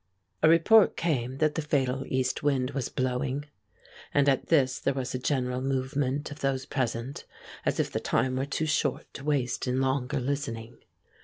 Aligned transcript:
A 0.41 0.49
report 0.49 0.97
came 0.97 1.37
that 1.37 1.53
the 1.53 1.61
fatal 1.61 2.05
east 2.07 2.41
wind 2.41 2.71
was 2.71 2.89
blowing. 2.89 3.45
And 4.15 4.27
at 4.27 4.47
this 4.47 4.79
there 4.79 4.95
was 4.95 5.13
a 5.13 5.19
general 5.19 5.61
movement 5.61 6.31
of 6.31 6.39
those 6.39 6.65
present, 6.65 7.23
as 7.67 7.79
if 7.79 7.91
the 7.91 7.99
time 7.99 8.35
were 8.35 8.47
too 8.47 8.65
short 8.65 9.05
to 9.13 9.23
waste 9.23 9.67
in 9.67 9.79
longer 9.79 10.19
listening. 10.19 10.79